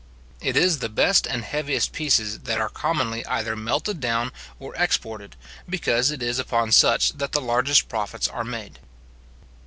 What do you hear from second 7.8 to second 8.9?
profits are made.